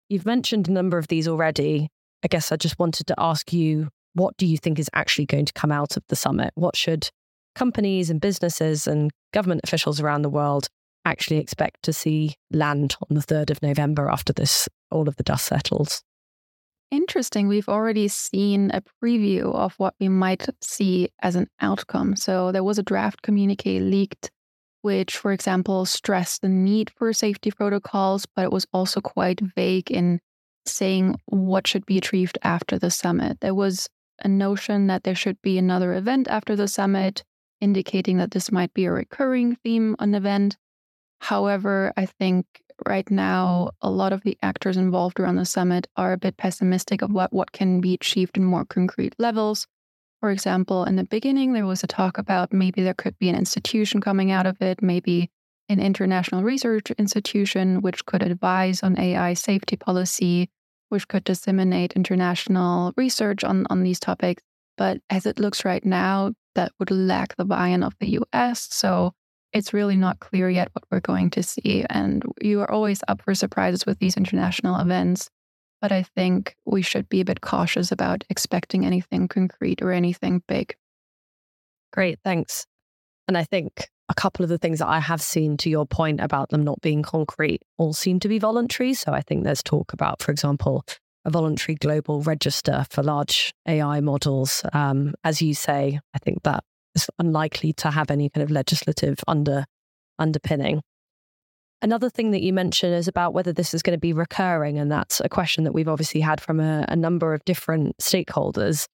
You've 0.08 0.26
mentioned 0.26 0.66
a 0.66 0.72
number 0.72 0.98
of 0.98 1.06
these 1.06 1.28
already. 1.28 1.86
I 2.24 2.26
guess 2.26 2.50
I 2.50 2.56
just 2.56 2.80
wanted 2.80 3.06
to 3.06 3.14
ask 3.16 3.52
you 3.52 3.90
what 4.14 4.36
do 4.38 4.44
you 4.44 4.58
think 4.58 4.80
is 4.80 4.90
actually 4.92 5.26
going 5.26 5.44
to 5.44 5.52
come 5.52 5.70
out 5.70 5.96
of 5.96 6.02
the 6.08 6.16
summit? 6.16 6.50
What 6.56 6.74
should 6.74 7.10
companies 7.54 8.10
and 8.10 8.20
businesses 8.20 8.86
and 8.86 9.10
government 9.32 9.62
officials 9.64 10.00
around 10.00 10.22
the 10.22 10.30
world 10.30 10.68
actually 11.04 11.38
expect 11.38 11.82
to 11.82 11.92
see 11.92 12.34
land 12.50 12.96
on 13.08 13.14
the 13.14 13.20
3rd 13.20 13.50
of 13.50 13.62
November 13.62 14.08
after 14.08 14.32
this 14.32 14.68
all 14.90 15.08
of 15.08 15.16
the 15.16 15.22
dust 15.22 15.46
settles. 15.46 16.02
Interesting. 16.90 17.48
We've 17.48 17.68
already 17.68 18.08
seen 18.08 18.70
a 18.72 18.82
preview 19.02 19.52
of 19.54 19.74
what 19.78 19.94
we 19.98 20.08
might 20.08 20.46
see 20.60 21.08
as 21.22 21.34
an 21.34 21.48
outcome. 21.60 22.14
So 22.16 22.52
there 22.52 22.64
was 22.64 22.78
a 22.78 22.82
draft 22.82 23.22
communique 23.22 23.80
leaked, 23.80 24.30
which, 24.82 25.16
for 25.16 25.32
example, 25.32 25.86
stressed 25.86 26.42
the 26.42 26.48
need 26.48 26.90
for 26.90 27.12
safety 27.12 27.50
protocols, 27.50 28.26
but 28.36 28.44
it 28.44 28.52
was 28.52 28.66
also 28.72 29.00
quite 29.00 29.40
vague 29.40 29.90
in 29.90 30.20
saying 30.66 31.16
what 31.26 31.66
should 31.66 31.84
be 31.84 31.98
achieved 31.98 32.38
after 32.42 32.78
the 32.78 32.90
summit. 32.90 33.40
There 33.40 33.54
was 33.54 33.88
a 34.22 34.28
notion 34.28 34.86
that 34.86 35.02
there 35.02 35.14
should 35.14 35.40
be 35.42 35.58
another 35.58 35.94
event 35.94 36.28
after 36.28 36.54
the 36.54 36.68
summit, 36.68 37.24
indicating 37.60 38.18
that 38.18 38.30
this 38.30 38.52
might 38.52 38.72
be 38.74 38.84
a 38.84 38.92
recurring 38.92 39.56
theme 39.56 39.96
on 39.98 40.10
the 40.10 40.18
event. 40.18 40.56
However, 41.20 41.92
I 41.96 42.06
think 42.06 42.46
right 42.86 43.08
now 43.10 43.70
a 43.80 43.90
lot 43.90 44.12
of 44.12 44.22
the 44.22 44.36
actors 44.42 44.76
involved 44.76 45.20
around 45.20 45.36
the 45.36 45.44
summit 45.44 45.86
are 45.96 46.12
a 46.12 46.18
bit 46.18 46.36
pessimistic 46.36 47.02
of 47.02 47.12
what, 47.12 47.32
what 47.32 47.52
can 47.52 47.80
be 47.80 47.94
achieved 47.94 48.36
in 48.36 48.44
more 48.44 48.64
concrete 48.64 49.14
levels. 49.18 49.66
For 50.20 50.30
example, 50.30 50.84
in 50.84 50.96
the 50.96 51.04
beginning, 51.04 51.52
there 51.52 51.66
was 51.66 51.84
a 51.84 51.86
talk 51.86 52.18
about 52.18 52.52
maybe 52.52 52.82
there 52.82 52.94
could 52.94 53.18
be 53.18 53.28
an 53.28 53.36
institution 53.36 54.00
coming 54.00 54.30
out 54.30 54.46
of 54.46 54.60
it, 54.60 54.82
maybe 54.82 55.30
an 55.68 55.80
international 55.80 56.42
research 56.42 56.90
institution 56.92 57.80
which 57.80 58.04
could 58.06 58.22
advise 58.22 58.82
on 58.82 58.98
AI 58.98 59.34
safety 59.34 59.76
policy, 59.76 60.48
which 60.88 61.08
could 61.08 61.24
disseminate 61.24 61.92
international 61.94 62.92
research 62.96 63.44
on, 63.44 63.66
on 63.70 63.82
these 63.82 64.00
topics. 64.00 64.42
But 64.76 64.98
as 65.10 65.26
it 65.26 65.38
looks 65.38 65.64
right 65.64 65.84
now, 65.84 66.32
that 66.54 66.72
would 66.78 66.90
lack 66.90 67.36
the 67.36 67.44
buy 67.44 67.68
in 67.68 67.82
of 67.82 67.94
the 68.00 68.18
US. 68.32 68.68
So 68.70 69.12
it's 69.52 69.72
really 69.72 69.96
not 69.96 70.20
clear 70.20 70.50
yet 70.50 70.68
what 70.72 70.84
we're 70.90 71.00
going 71.00 71.30
to 71.30 71.42
see. 71.42 71.84
And 71.88 72.24
you 72.40 72.60
are 72.60 72.70
always 72.70 73.02
up 73.08 73.22
for 73.22 73.34
surprises 73.34 73.86
with 73.86 73.98
these 73.98 74.16
international 74.16 74.80
events. 74.80 75.30
But 75.80 75.92
I 75.92 76.02
think 76.02 76.56
we 76.64 76.82
should 76.82 77.08
be 77.08 77.20
a 77.20 77.24
bit 77.24 77.40
cautious 77.40 77.92
about 77.92 78.24
expecting 78.30 78.86
anything 78.86 79.28
concrete 79.28 79.82
or 79.82 79.92
anything 79.92 80.42
big. 80.48 80.74
Great, 81.92 82.18
thanks. 82.24 82.66
And 83.28 83.38
I 83.38 83.44
think 83.44 83.88
a 84.08 84.14
couple 84.14 84.42
of 84.42 84.48
the 84.48 84.58
things 84.58 84.80
that 84.80 84.88
I 84.88 85.00
have 85.00 85.22
seen 85.22 85.56
to 85.58 85.70
your 85.70 85.86
point 85.86 86.20
about 86.20 86.50
them 86.50 86.64
not 86.64 86.80
being 86.80 87.02
concrete 87.02 87.62
all 87.78 87.92
seem 87.92 88.20
to 88.20 88.28
be 88.28 88.38
voluntary. 88.38 88.94
So 88.94 89.12
I 89.12 89.20
think 89.20 89.44
there's 89.44 89.62
talk 89.62 89.92
about, 89.92 90.22
for 90.22 90.32
example, 90.32 90.84
a 91.24 91.30
voluntary 91.30 91.76
global 91.76 92.22
register 92.22 92.84
for 92.90 93.02
large 93.02 93.54
AI 93.66 94.00
models. 94.00 94.62
Um, 94.72 95.14
as 95.24 95.40
you 95.40 95.54
say, 95.54 96.00
I 96.14 96.18
think 96.18 96.42
that 96.42 96.64
is 96.94 97.08
unlikely 97.18 97.72
to 97.74 97.90
have 97.90 98.10
any 98.10 98.28
kind 98.30 98.42
of 98.42 98.50
legislative 98.50 99.18
under 99.26 99.64
underpinning. 100.18 100.82
Another 101.82 102.08
thing 102.08 102.30
that 102.30 102.42
you 102.42 102.52
mentioned 102.52 102.94
is 102.94 103.08
about 103.08 103.34
whether 103.34 103.52
this 103.52 103.74
is 103.74 103.82
going 103.82 103.96
to 103.96 104.00
be 104.00 104.12
recurring, 104.12 104.78
and 104.78 104.90
that's 104.90 105.20
a 105.20 105.28
question 105.28 105.64
that 105.64 105.72
we've 105.72 105.88
obviously 105.88 106.20
had 106.20 106.40
from 106.40 106.60
a, 106.60 106.84
a 106.88 106.96
number 106.96 107.34
of 107.34 107.44
different 107.44 107.96
stakeholders. 107.98 108.86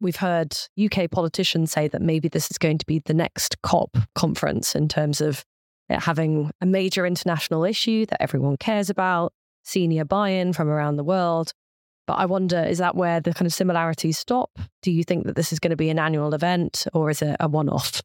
We've 0.00 0.16
heard 0.16 0.56
UK 0.80 1.10
politicians 1.10 1.72
say 1.72 1.88
that 1.88 2.02
maybe 2.02 2.28
this 2.28 2.50
is 2.50 2.58
going 2.58 2.78
to 2.78 2.86
be 2.86 3.00
the 3.00 3.14
next 3.14 3.60
COP 3.62 3.96
conference 4.14 4.74
in 4.74 4.88
terms 4.88 5.20
of 5.20 5.44
having 5.88 6.50
a 6.60 6.66
major 6.66 7.06
international 7.06 7.64
issue 7.64 8.06
that 8.06 8.22
everyone 8.22 8.56
cares 8.58 8.90
about, 8.90 9.32
senior 9.64 10.04
buy 10.04 10.30
in 10.30 10.52
from 10.52 10.68
around 10.68 10.96
the 10.96 11.04
world. 11.04 11.52
But 12.06 12.14
I 12.14 12.26
wonder, 12.26 12.62
is 12.62 12.78
that 12.78 12.94
where 12.94 13.20
the 13.20 13.34
kind 13.34 13.46
of 13.46 13.52
similarities 13.52 14.18
stop? 14.18 14.58
Do 14.82 14.92
you 14.92 15.02
think 15.02 15.26
that 15.26 15.36
this 15.36 15.52
is 15.52 15.58
going 15.58 15.70
to 15.70 15.76
be 15.76 15.90
an 15.90 15.98
annual 15.98 16.34
event 16.34 16.86
or 16.92 17.10
is 17.10 17.20
it 17.22 17.36
a 17.40 17.48
one 17.48 17.68
off? 17.68 18.00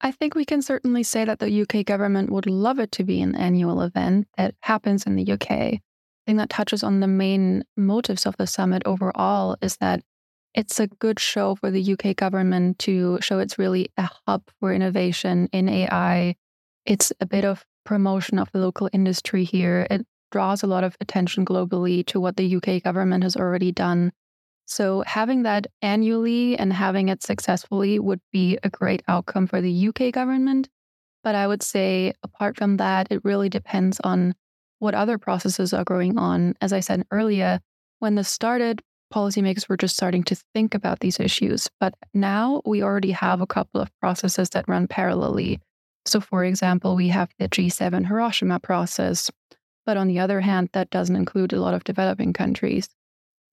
I 0.00 0.12
think 0.12 0.34
we 0.34 0.44
can 0.44 0.62
certainly 0.62 1.02
say 1.02 1.24
that 1.24 1.40
the 1.40 1.62
UK 1.62 1.84
government 1.84 2.30
would 2.30 2.46
love 2.46 2.78
it 2.78 2.92
to 2.92 3.04
be 3.04 3.20
an 3.20 3.34
annual 3.34 3.82
event 3.82 4.28
that 4.36 4.54
happens 4.60 5.04
in 5.04 5.16
the 5.16 5.32
UK. 5.32 5.50
I 5.50 5.80
think 6.26 6.38
that 6.38 6.50
touches 6.50 6.82
on 6.82 7.00
the 7.00 7.08
main 7.08 7.64
motives 7.76 8.26
of 8.26 8.36
the 8.36 8.46
summit 8.46 8.82
overall 8.86 9.56
is 9.60 9.76
that 9.78 10.02
it's 10.54 10.78
a 10.80 10.86
good 10.86 11.18
show 11.18 11.54
for 11.56 11.70
the 11.70 11.92
UK 11.92 12.16
government 12.16 12.78
to 12.80 13.18
show 13.20 13.38
it's 13.38 13.58
really 13.58 13.90
a 13.96 14.08
hub 14.26 14.42
for 14.60 14.72
innovation 14.72 15.48
in 15.52 15.68
AI. 15.68 16.36
It's 16.84 17.12
a 17.20 17.26
bit 17.26 17.44
of 17.44 17.64
promotion 17.84 18.38
of 18.38 18.50
the 18.52 18.58
local 18.58 18.88
industry 18.92 19.44
here. 19.44 19.86
It 19.90 20.06
draws 20.30 20.62
a 20.62 20.66
lot 20.66 20.84
of 20.84 20.96
attention 21.00 21.44
globally 21.44 22.04
to 22.06 22.20
what 22.20 22.36
the 22.36 22.56
UK 22.56 22.82
government 22.82 23.22
has 23.22 23.36
already 23.36 23.72
done. 23.72 24.12
So, 24.66 25.02
having 25.06 25.44
that 25.44 25.66
annually 25.80 26.58
and 26.58 26.72
having 26.72 27.08
it 27.08 27.22
successfully 27.22 27.98
would 27.98 28.20
be 28.32 28.58
a 28.62 28.68
great 28.68 29.02
outcome 29.08 29.46
for 29.46 29.62
the 29.62 29.88
UK 29.88 30.12
government. 30.12 30.68
But 31.24 31.34
I 31.34 31.46
would 31.46 31.62
say, 31.62 32.12
apart 32.22 32.56
from 32.56 32.76
that, 32.76 33.08
it 33.10 33.24
really 33.24 33.48
depends 33.48 33.98
on 34.00 34.34
what 34.78 34.94
other 34.94 35.18
processes 35.18 35.72
are 35.72 35.84
going 35.84 36.18
on. 36.18 36.54
As 36.60 36.72
I 36.72 36.80
said 36.80 37.06
earlier, 37.10 37.60
when 37.98 38.14
this 38.14 38.28
started, 38.28 38.82
policymakers 39.12 39.68
were 39.68 39.76
just 39.76 39.96
starting 39.96 40.22
to 40.24 40.36
think 40.54 40.74
about 40.74 41.00
these 41.00 41.18
issues. 41.18 41.68
But 41.80 41.94
now 42.14 42.62
we 42.64 42.82
already 42.82 43.12
have 43.12 43.40
a 43.40 43.46
couple 43.46 43.80
of 43.80 43.90
processes 44.00 44.50
that 44.50 44.68
run 44.68 44.86
parallelly. 44.86 45.60
So, 46.06 46.20
for 46.20 46.44
example, 46.44 46.96
we 46.96 47.08
have 47.08 47.30
the 47.38 47.48
G7 47.48 48.06
Hiroshima 48.06 48.60
process, 48.60 49.30
but 49.88 49.96
on 49.96 50.06
the 50.06 50.18
other 50.18 50.42
hand, 50.42 50.68
that 50.74 50.90
doesn't 50.90 51.16
include 51.16 51.54
a 51.54 51.60
lot 51.62 51.72
of 51.72 51.82
developing 51.82 52.34
countries. 52.34 52.90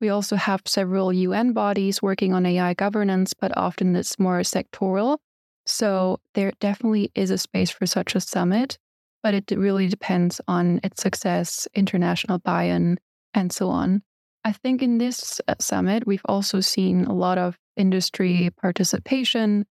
We 0.02 0.10
also 0.10 0.36
have 0.36 0.64
several 0.66 1.14
UN 1.14 1.54
bodies 1.54 2.02
working 2.02 2.34
on 2.34 2.46
AI 2.46 2.74
governance, 2.74 3.34
but 3.34 3.56
often 3.56 3.96
it's 3.96 4.20
more 4.20 4.42
sectoral. 4.42 5.20
So 5.66 6.20
there 6.34 6.52
definitely 6.60 7.10
is 7.16 7.32
a 7.32 7.38
space 7.38 7.72
for 7.72 7.86
such 7.86 8.16
a 8.16 8.20
summit, 8.20 8.78
but 9.24 9.34
it 9.34 9.50
really 9.50 9.88
depends 9.88 10.42
on 10.46 10.82
its 10.84 11.02
success, 11.02 11.70
international 11.74 12.40
buy 12.40 12.64
in, 12.64 12.98
and 13.34 13.54
so 13.54 13.70
on. 13.70 14.02
I 14.44 14.52
think 14.52 14.82
in 14.82 14.98
this 14.98 15.40
uh, 15.48 15.56
summit, 15.62 16.06
we've 16.06 16.26
also 16.26 16.60
seen 16.60 17.06
a 17.06 17.14
lot 17.14 17.38
of 17.38 17.58
industry 17.78 18.50
participation, 18.62 19.68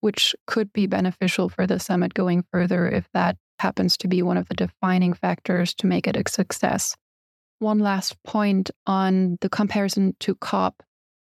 which 0.00 0.36
could 0.46 0.72
be 0.72 0.86
beneficial 0.86 1.48
for 1.48 1.66
the 1.66 1.80
summit 1.80 2.14
going 2.14 2.44
further 2.52 2.86
if 2.88 3.08
that 3.14 3.36
happens 3.64 3.96
to 3.96 4.08
be 4.08 4.20
one 4.20 4.36
of 4.36 4.46
the 4.48 4.54
defining 4.54 5.14
factors 5.14 5.72
to 5.72 5.86
make 5.86 6.06
it 6.06 6.16
a 6.16 6.30
success. 6.30 6.94
One 7.60 7.78
last 7.78 8.22
point 8.22 8.70
on 8.86 9.38
the 9.40 9.48
comparison 9.48 10.14
to 10.20 10.34
COP. 10.34 10.82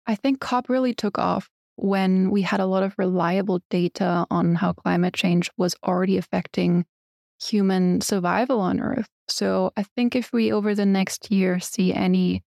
I 0.06 0.16
think 0.16 0.42
COP 0.42 0.68
really 0.68 0.94
took 0.94 1.18
off 1.18 1.50
when 1.78 2.30
we 2.32 2.42
had 2.42 2.60
a 2.60 2.66
lot 2.66 2.84
of 2.84 2.94
reliable 2.98 3.62
data 3.70 4.26
on 4.30 4.56
how 4.56 4.74
climate 4.74 5.14
change 5.14 5.50
was 5.56 5.76
already 5.82 6.18
affecting 6.18 6.86
human 7.42 8.02
survival 8.02 8.60
on 8.60 8.82
Earth. 8.82 9.08
So 9.30 9.72
I 9.78 9.84
think 9.96 10.14
if 10.14 10.34
we 10.34 10.52
over 10.52 10.76
the 10.76 10.86
next 10.86 11.32
year 11.32 11.62
see 11.62 11.94
any 11.94 12.44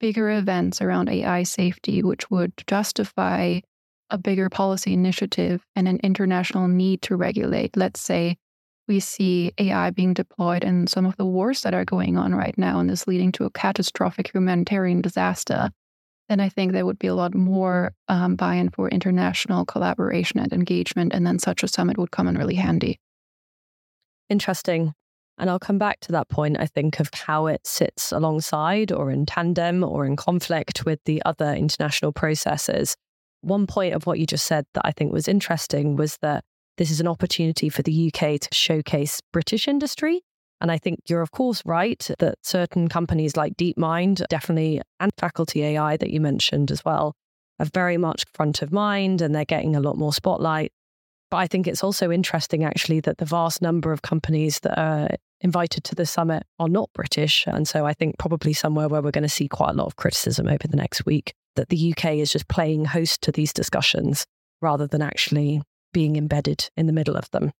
bigger 0.00 0.28
events 0.28 0.82
around 0.82 1.08
AI 1.08 1.44
safety, 1.44 2.02
which 2.02 2.32
would 2.32 2.52
justify 2.66 3.60
a 4.10 4.18
bigger 4.18 4.48
policy 4.48 4.92
initiative 4.92 5.64
and 5.76 5.86
an 5.86 6.00
international 6.02 6.66
need 6.66 7.00
to 7.02 7.14
regulate, 7.14 7.76
let's 7.76 8.00
say 8.00 8.36
we 8.90 8.98
see 8.98 9.52
AI 9.56 9.90
being 9.90 10.14
deployed 10.14 10.64
in 10.64 10.88
some 10.88 11.06
of 11.06 11.16
the 11.16 11.24
wars 11.24 11.62
that 11.62 11.74
are 11.74 11.84
going 11.84 12.18
on 12.18 12.34
right 12.34 12.58
now 12.58 12.80
and 12.80 12.90
is 12.90 13.06
leading 13.06 13.30
to 13.30 13.44
a 13.44 13.50
catastrophic 13.50 14.34
humanitarian 14.34 15.00
disaster, 15.00 15.70
then 16.28 16.40
I 16.40 16.48
think 16.48 16.72
there 16.72 16.84
would 16.84 16.98
be 16.98 17.06
a 17.06 17.14
lot 17.14 17.32
more 17.32 17.92
um, 18.08 18.34
buy 18.34 18.56
in 18.56 18.68
for 18.68 18.88
international 18.88 19.64
collaboration 19.64 20.40
and 20.40 20.52
engagement. 20.52 21.14
And 21.14 21.24
then 21.24 21.38
such 21.38 21.62
a 21.62 21.68
summit 21.68 21.98
would 21.98 22.10
come 22.10 22.26
in 22.26 22.36
really 22.36 22.56
handy. 22.56 22.98
Interesting. 24.28 24.92
And 25.38 25.48
I'll 25.48 25.60
come 25.60 25.78
back 25.78 26.00
to 26.00 26.12
that 26.12 26.28
point, 26.28 26.56
I 26.58 26.66
think, 26.66 26.98
of 26.98 27.10
how 27.14 27.46
it 27.46 27.64
sits 27.64 28.10
alongside 28.10 28.90
or 28.90 29.12
in 29.12 29.24
tandem 29.24 29.84
or 29.84 30.04
in 30.04 30.16
conflict 30.16 30.84
with 30.84 30.98
the 31.04 31.22
other 31.24 31.52
international 31.52 32.12
processes. 32.12 32.96
One 33.42 33.68
point 33.68 33.94
of 33.94 34.04
what 34.04 34.18
you 34.18 34.26
just 34.26 34.46
said 34.46 34.66
that 34.74 34.82
I 34.84 34.90
think 34.90 35.12
was 35.12 35.28
interesting 35.28 35.94
was 35.94 36.18
that 36.22 36.42
this 36.80 36.90
is 36.90 36.98
an 36.98 37.06
opportunity 37.06 37.68
for 37.68 37.82
the 37.82 38.10
UK 38.10 38.40
to 38.40 38.48
showcase 38.52 39.20
British 39.34 39.68
industry. 39.68 40.22
And 40.62 40.72
I 40.72 40.78
think 40.78 41.00
you're, 41.08 41.20
of 41.20 41.30
course, 41.30 41.62
right 41.66 42.10
that 42.20 42.36
certain 42.42 42.88
companies 42.88 43.36
like 43.36 43.54
DeepMind, 43.58 44.26
definitely, 44.30 44.80
and 44.98 45.12
Faculty 45.18 45.62
AI 45.62 45.98
that 45.98 46.08
you 46.08 46.22
mentioned 46.22 46.70
as 46.70 46.82
well, 46.82 47.14
are 47.58 47.66
very 47.66 47.98
much 47.98 48.24
front 48.32 48.62
of 48.62 48.72
mind 48.72 49.20
and 49.20 49.34
they're 49.34 49.44
getting 49.44 49.76
a 49.76 49.80
lot 49.80 49.98
more 49.98 50.14
spotlight. 50.14 50.72
But 51.30 51.36
I 51.36 51.46
think 51.48 51.66
it's 51.66 51.84
also 51.84 52.10
interesting, 52.10 52.64
actually, 52.64 53.00
that 53.00 53.18
the 53.18 53.26
vast 53.26 53.60
number 53.60 53.92
of 53.92 54.00
companies 54.00 54.60
that 54.60 54.80
are 54.80 55.10
invited 55.42 55.84
to 55.84 55.94
the 55.94 56.06
summit 56.06 56.44
are 56.58 56.68
not 56.68 56.88
British. 56.94 57.44
And 57.46 57.68
so 57.68 57.84
I 57.84 57.92
think 57.92 58.16
probably 58.18 58.54
somewhere 58.54 58.88
where 58.88 59.02
we're 59.02 59.10
going 59.10 59.22
to 59.22 59.28
see 59.28 59.48
quite 59.48 59.72
a 59.72 59.76
lot 59.76 59.86
of 59.86 59.96
criticism 59.96 60.48
over 60.48 60.66
the 60.66 60.78
next 60.78 61.04
week 61.04 61.34
that 61.56 61.68
the 61.68 61.92
UK 61.92 62.14
is 62.14 62.32
just 62.32 62.48
playing 62.48 62.86
host 62.86 63.20
to 63.20 63.32
these 63.32 63.52
discussions 63.52 64.24
rather 64.62 64.86
than 64.86 65.02
actually 65.02 65.60
being 65.92 66.16
embedded 66.16 66.68
in 66.76 66.86
the 66.86 66.92
middle 66.92 67.16
of 67.16 67.30
them. 67.30 67.52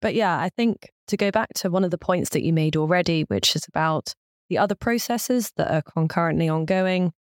But 0.00 0.14
yeah, 0.14 0.38
I 0.38 0.50
think 0.50 0.90
to 1.08 1.16
go 1.16 1.30
back 1.30 1.54
to 1.56 1.70
one 1.70 1.84
of 1.84 1.90
the 1.90 1.98
points 1.98 2.30
that 2.30 2.42
you 2.42 2.52
made 2.52 2.76
already, 2.76 3.22
which 3.28 3.56
is 3.56 3.66
about 3.66 4.12
the 4.48 4.58
other 4.58 4.74
processes 4.74 5.52
that 5.56 5.70
are 5.70 5.82
concurrently 5.82 6.48
ongoing, 6.48 7.12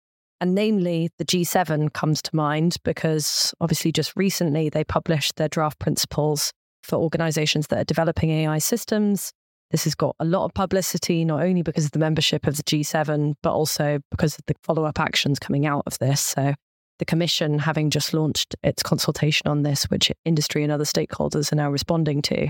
and 0.41 0.53
namely 0.53 1.09
the 1.17 1.25
G7 1.25 1.93
comes 1.93 2.21
to 2.23 2.35
mind 2.35 2.77
because 2.83 3.53
obviously 3.61 3.93
just 3.93 4.11
recently 4.15 4.69
they 4.69 4.83
published 4.83 5.37
their 5.37 5.47
draft 5.47 5.79
principles 5.79 6.51
for 6.83 6.97
organizations 6.97 7.67
that 7.67 7.79
are 7.79 7.85
developing 7.85 8.29
AI 8.29 8.57
systems. 8.57 9.31
This 9.71 9.85
has 9.85 9.95
got 9.95 10.15
a 10.19 10.25
lot 10.25 10.43
of 10.45 10.53
publicity, 10.53 11.23
not 11.23 11.41
only 11.41 11.61
because 11.61 11.85
of 11.85 11.91
the 11.91 11.99
membership 11.99 12.45
of 12.45 12.57
the 12.57 12.63
G7, 12.63 13.35
but 13.41 13.53
also 13.53 13.99
because 14.11 14.35
of 14.35 14.41
the 14.45 14.55
follow 14.61 14.83
up 14.83 14.99
actions 14.99 15.39
coming 15.39 15.65
out 15.65 15.83
of 15.85 15.97
this. 15.99 16.19
So 16.19 16.53
the 16.99 17.05
Commission 17.05 17.59
having 17.59 17.89
just 17.89 18.13
launched 18.13 18.55
its 18.63 18.83
consultation 18.83 19.47
on 19.47 19.63
this, 19.63 19.83
which 19.85 20.11
industry 20.25 20.63
and 20.63 20.71
other 20.71 20.83
stakeholders 20.83 21.51
are 21.51 21.55
now 21.55 21.69
responding 21.69 22.21
to. 22.23 22.49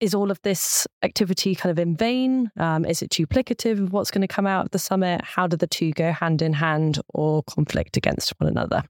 Is 0.00 0.14
all 0.14 0.30
of 0.30 0.40
this 0.42 0.86
activity 1.02 1.54
kind 1.54 1.70
of 1.70 1.78
in 1.78 1.96
vain? 1.96 2.50
Um, 2.58 2.84
is 2.84 3.00
it 3.00 3.10
duplicative 3.10 3.80
of 3.80 3.92
what's 3.92 4.10
going 4.10 4.22
to 4.22 4.28
come 4.28 4.46
out 4.46 4.66
of 4.66 4.70
the 4.72 4.78
summit? 4.78 5.22
How 5.24 5.46
do 5.46 5.56
the 5.56 5.66
two 5.66 5.92
go 5.92 6.12
hand 6.12 6.42
in 6.42 6.52
hand 6.52 6.98
or 7.14 7.42
conflict 7.44 7.96
against 7.96 8.32
one 8.38 8.50
another? 8.50 8.82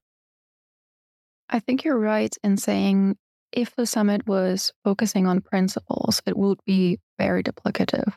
I 1.49 1.59
think 1.59 1.83
you're 1.83 1.99
right 1.99 2.35
in 2.43 2.57
saying 2.57 3.17
if 3.51 3.75
the 3.75 3.85
summit 3.85 4.27
was 4.27 4.73
focusing 4.83 5.27
on 5.27 5.41
principles, 5.41 6.21
it 6.25 6.35
would 6.35 6.59
be 6.65 6.99
very 7.17 7.43
duplicative. 7.43 8.13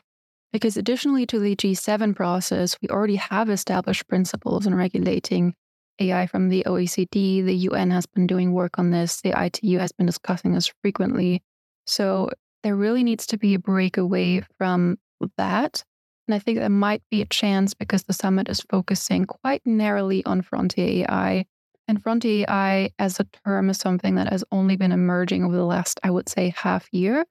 Because 0.51 0.77
additionally 0.77 1.25
to 1.27 1.39
the 1.39 1.55
G7 1.55 2.15
process, 2.15 2.75
we 2.81 2.89
already 2.89 3.17
have 3.17 3.49
established 3.49 4.07
principles 4.07 4.65
in 4.65 4.73
regulating 4.73 5.53
AI 5.99 6.27
from 6.27 6.49
the 6.49 6.65
OECD. 6.65 7.41
The 7.41 7.55
UN 7.55 7.91
has 7.91 8.05
been 8.05 8.27
doing 8.27 8.53
work 8.53 8.79
on 8.79 8.91
this. 8.91 9.21
The 9.21 9.33
ITU 9.33 9.79
has 9.79 9.91
been 9.91 10.05
discussing 10.05 10.53
this 10.53 10.71
frequently. 10.81 11.41
So 11.85 12.29
there 12.63 12.75
really 12.75 13.03
needs 13.03 13.25
to 13.27 13.37
be 13.37 13.53
a 13.53 13.59
breakaway 13.59 14.41
from 14.57 14.97
that. 15.37 15.83
And 16.27 16.35
I 16.35 16.39
think 16.39 16.59
there 16.59 16.69
might 16.69 17.01
be 17.09 17.21
a 17.21 17.25
chance 17.25 17.73
because 17.73 18.03
the 18.03 18.13
summit 18.13 18.49
is 18.49 18.61
focusing 18.69 19.25
quite 19.25 19.61
narrowly 19.65 20.23
on 20.25 20.41
frontier 20.41 21.05
AI 21.07 21.45
And 21.87 22.01
Frontier 22.01 22.45
AI 22.47 22.91
as 22.99 23.19
a 23.19 23.25
term 23.45 23.69
is 23.69 23.77
something 23.77 24.15
that 24.15 24.31
has 24.31 24.43
only 24.51 24.75
been 24.75 24.91
emerging 24.91 25.43
over 25.43 25.55
the 25.55 25.65
last, 25.65 25.99
I 26.03 26.11
would 26.11 26.29
say, 26.29 26.53
half 26.55 26.87
year. 26.91 27.25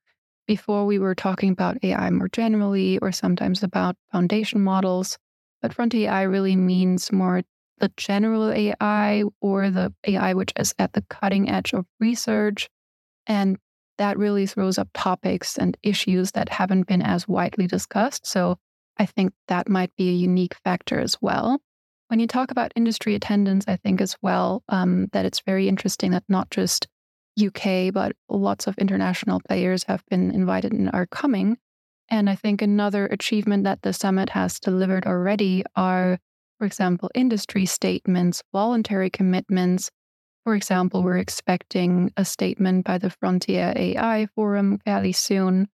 Before 0.48 0.84
we 0.86 0.98
were 0.98 1.14
talking 1.14 1.50
about 1.52 1.78
AI 1.84 2.10
more 2.10 2.28
generally, 2.28 2.98
or 2.98 3.12
sometimes 3.12 3.62
about 3.62 3.96
foundation 4.10 4.62
models. 4.62 5.16
But 5.62 5.74
Frontier 5.74 6.10
AI 6.10 6.22
really 6.22 6.56
means 6.56 7.12
more 7.12 7.42
the 7.78 7.92
general 7.96 8.50
AI 8.50 9.24
or 9.40 9.70
the 9.70 9.92
AI 10.06 10.34
which 10.34 10.52
is 10.56 10.74
at 10.78 10.92
the 10.92 11.04
cutting 11.08 11.48
edge 11.48 11.72
of 11.72 11.86
research. 12.00 12.68
And 13.26 13.58
that 13.98 14.18
really 14.18 14.46
throws 14.46 14.78
up 14.78 14.88
topics 14.94 15.58
and 15.58 15.76
issues 15.82 16.32
that 16.32 16.48
haven't 16.48 16.86
been 16.86 17.02
as 17.02 17.28
widely 17.28 17.66
discussed. 17.66 18.26
So 18.26 18.58
I 18.96 19.06
think 19.06 19.32
that 19.48 19.68
might 19.68 19.94
be 19.96 20.08
a 20.08 20.12
unique 20.12 20.54
factor 20.64 20.98
as 20.98 21.16
well. 21.20 21.60
When 22.08 22.20
you 22.20 22.26
talk 22.26 22.50
about 22.50 22.72
industry 22.74 23.14
attendance, 23.14 23.64
I 23.68 23.76
think 23.76 24.00
as 24.00 24.16
well 24.22 24.62
um, 24.68 25.08
that 25.12 25.26
it's 25.26 25.40
very 25.40 25.68
interesting 25.68 26.12
that 26.12 26.24
not 26.28 26.50
just 26.50 26.88
UK, 27.40 27.92
but 27.92 28.12
lots 28.28 28.66
of 28.66 28.78
international 28.78 29.40
players 29.46 29.84
have 29.84 30.04
been 30.06 30.30
invited 30.30 30.72
and 30.72 30.90
are 30.92 31.06
coming. 31.06 31.58
And 32.08 32.30
I 32.30 32.34
think 32.34 32.62
another 32.62 33.06
achievement 33.06 33.64
that 33.64 33.82
the 33.82 33.92
summit 33.92 34.30
has 34.30 34.58
delivered 34.58 35.06
already 35.06 35.64
are, 35.76 36.18
for 36.58 36.64
example, 36.64 37.10
industry 37.14 37.66
statements, 37.66 38.42
voluntary 38.52 39.10
commitments. 39.10 39.90
For 40.44 40.54
example, 40.54 41.02
we're 41.02 41.18
expecting 41.18 42.12
a 42.16 42.24
statement 42.24 42.84
by 42.84 42.98
the 42.98 43.10
Frontier 43.10 43.72
AI 43.76 44.26
Forum 44.34 44.78
fairly 44.84 45.12
soon 45.12 45.68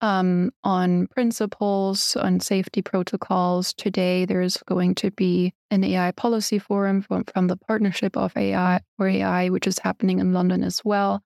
um, 0.00 0.50
on 0.64 1.08
principles, 1.08 2.16
on 2.16 2.40
safety 2.40 2.80
protocols. 2.80 3.74
Today, 3.74 4.24
there's 4.24 4.56
going 4.66 4.94
to 4.96 5.10
be 5.10 5.52
an 5.70 5.84
AI 5.84 6.12
policy 6.12 6.58
forum 6.58 7.02
from, 7.02 7.24
from 7.24 7.48
the 7.48 7.56
Partnership 7.56 8.16
of 8.16 8.34
AI 8.36 8.80
for 8.96 9.08
AI, 9.08 9.50
which 9.50 9.66
is 9.66 9.78
happening 9.78 10.20
in 10.20 10.32
London 10.32 10.64
as 10.64 10.80
well. 10.84 11.22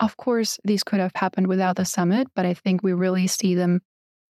Of 0.00 0.16
course, 0.16 0.58
these 0.64 0.84
could 0.84 1.00
have 1.00 1.12
happened 1.14 1.46
without 1.46 1.76
the 1.76 1.84
summit, 1.84 2.28
but 2.34 2.46
I 2.46 2.54
think 2.54 2.82
we 2.82 2.92
really 2.92 3.26
see 3.26 3.54
them 3.54 3.80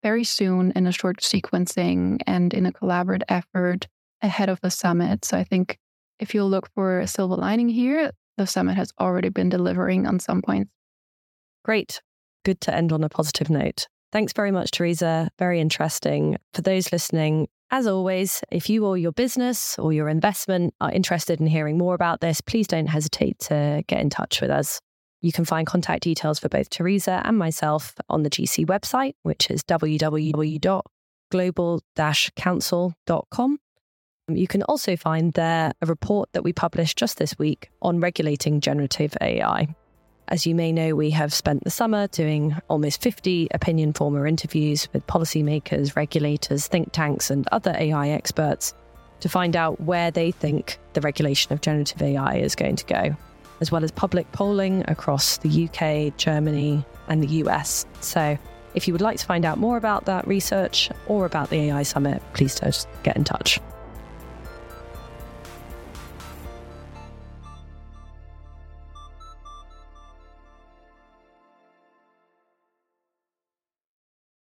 very 0.02 0.25
soon 0.25 0.72
in 0.72 0.87
a 0.87 0.92
short 0.92 1.18
sequencing 1.18 2.20
and 2.26 2.54
in 2.54 2.66
a 2.66 2.72
collaborative 2.72 3.22
effort 3.28 3.87
ahead 4.22 4.48
of 4.48 4.60
the 4.60 4.70
summit. 4.70 5.24
So 5.24 5.36
I 5.36 5.44
think 5.44 5.78
if 6.18 6.34
you 6.34 6.44
look 6.44 6.70
for 6.74 7.00
a 7.00 7.06
silver 7.06 7.36
lining 7.36 7.68
here, 7.68 8.10
the 8.36 8.46
summit 8.46 8.76
has 8.76 8.92
already 9.00 9.28
been 9.28 9.48
delivering 9.48 10.06
on 10.06 10.18
some 10.18 10.42
points. 10.42 10.70
Great 11.64 12.00
good 12.44 12.60
to 12.62 12.74
end 12.74 12.92
on 12.92 13.04
a 13.04 13.08
positive 13.08 13.48
note. 13.50 13.86
Thanks 14.12 14.32
very 14.32 14.50
much, 14.50 14.72
Theresa. 14.72 15.30
Very 15.38 15.60
interesting. 15.60 16.36
For 16.52 16.62
those 16.62 16.90
listening, 16.92 17.46
as 17.70 17.86
always, 17.86 18.42
if 18.50 18.68
you 18.68 18.84
or 18.84 18.98
your 18.98 19.12
business 19.12 19.78
or 19.78 19.92
your 19.92 20.08
investment 20.08 20.74
are 20.80 20.90
interested 20.90 21.40
in 21.40 21.46
hearing 21.46 21.78
more 21.78 21.94
about 21.94 22.20
this, 22.20 22.40
please 22.40 22.66
don't 22.66 22.88
hesitate 22.88 23.38
to 23.40 23.84
get 23.86 24.00
in 24.00 24.10
touch 24.10 24.40
with 24.40 24.50
us. 24.50 24.80
You 25.20 25.30
can 25.32 25.44
find 25.44 25.66
contact 25.66 26.02
details 26.02 26.38
for 26.40 26.48
both 26.48 26.70
Theresa 26.70 27.20
and 27.24 27.38
myself 27.38 27.94
on 28.08 28.22
the 28.24 28.30
GC 28.30 28.66
website, 28.66 29.12
which 29.22 29.50
is 29.50 29.62
www.global 29.62 30.82
counsel.com. 32.36 33.58
You 34.37 34.46
can 34.46 34.62
also 34.64 34.96
find 34.96 35.32
there 35.32 35.72
a 35.82 35.87
report 35.87 36.32
that 36.32 36.44
we 36.44 36.52
published 36.52 36.99
just 36.99 37.18
this 37.18 37.38
week 37.38 37.70
on 37.82 38.00
regulating 38.00 38.60
generative 38.60 39.16
AI. 39.20 39.75
As 40.28 40.46
you 40.46 40.54
may 40.54 40.70
know, 40.70 40.94
we 40.94 41.10
have 41.10 41.34
spent 41.34 41.64
the 41.64 41.70
summer 41.70 42.06
doing 42.06 42.56
almost 42.68 43.02
50 43.02 43.49
opinion 43.52 43.92
former 43.92 44.26
interviews 44.26 44.88
with 44.92 45.06
policymakers, 45.08 45.96
regulators, 45.96 46.68
think 46.68 46.92
tanks, 46.92 47.30
and 47.30 47.49
other 47.50 47.75
AI 47.76 48.10
experts 48.10 48.72
to 49.20 49.28
find 49.28 49.56
out 49.56 49.80
where 49.80 50.10
they 50.10 50.30
think 50.30 50.78
the 50.92 51.00
regulation 51.00 51.52
of 51.52 51.60
generative 51.60 52.00
AI 52.00 52.36
is 52.36 52.54
going 52.54 52.76
to 52.76 52.86
go, 52.86 53.16
as 53.60 53.73
well 53.73 53.82
as 53.82 53.90
public 53.90 54.30
polling 54.32 54.84
across 54.88 55.38
the 55.38 55.69
UK, 55.69 56.16
Germany, 56.16 56.84
and 57.08 57.23
the 57.23 57.43
US. 57.45 57.84
So, 58.00 58.38
if 58.75 58.86
you 58.86 58.95
would 58.95 59.00
like 59.00 59.19
to 59.19 59.26
find 59.26 59.45
out 59.45 59.58
more 59.58 59.76
about 59.76 60.04
that 60.04 60.26
research 60.28 60.90
or 61.08 61.26
about 61.26 61.50
the 61.50 61.56
AI 61.56 61.82
Summit, 61.82 62.23
please 62.34 62.58
just 62.58 62.88
get 63.02 63.16
in 63.16 63.25
touch. 63.25 63.58